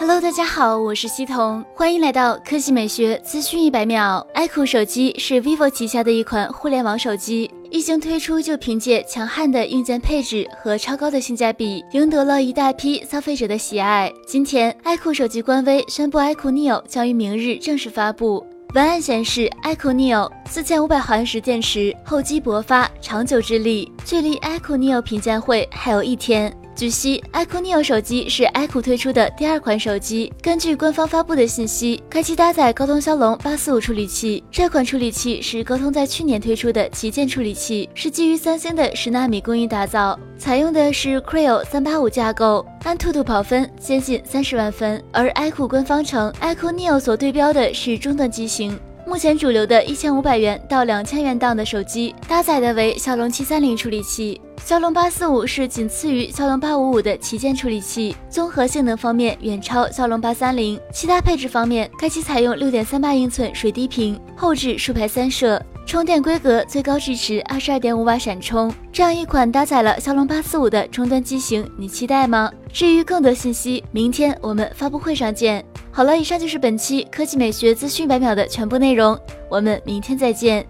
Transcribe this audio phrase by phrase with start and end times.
[0.00, 4.24] Hello，大家好，我是西彤，欢迎来到科技美学资讯一百秒。
[4.32, 14.12] iQOO 手机是 vivo 旗下的一款互联网手机，一经推出就凭借强悍的硬件配置和超高的性价比，赢得了一大批消费者的喜爱。
[14.24, 18.46] 今天，iQOO 手机官微宣布，iQOO Neo 将于明日正式发布。
[18.74, 26.56] 文案显示，iQOO Neo 四千五百毫安时电池，厚积薄发，长久之力，距离 iQOO Neo 品鉴会还有一天。
[26.78, 30.32] 据悉，iQOO Neo 手机是 iQOO 推出的第二款手机。
[30.40, 34.44] 根据官方发布的信息，该机搭载高通骁龙八四五处理器。
[34.48, 45.02] 这款处理器是高通在去年推出的旗舰处理器，是基于三星的十纳米工艺打造，采用的是 Creo 三八五架构，安兔兔跑分接近三十万分。
[45.12, 48.78] 而 iQOO 官方称，iQOO Neo 所对标的是中端机型。
[49.08, 60.78] 目前主流的一千五百元到两千元档的手机，搭载的为骁龙七三零处理器，骁龙八四五是仅次于骁龙八五五的旗舰处理器，综合性能方面远超骁龙八三零。
[60.92, 68.70] 其他配置方面，该机采用六点三八英寸水滴屏，后置竖排三摄，充电规格最高支持二十二点五瓦闪充。
[68.92, 72.52] 这样一款搭载了骁龙八四五的终端机型，你期待吗？
[72.70, 75.64] 至于更多信息，明天我们发布会上见。
[75.90, 80.62] 好了，以上就是本期科技美学资讯百秒的全部内容，我们明天再见。